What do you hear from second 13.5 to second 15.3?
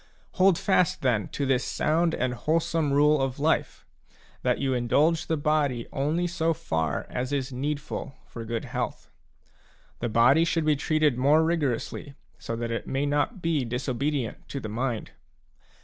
dis obedient to the mind.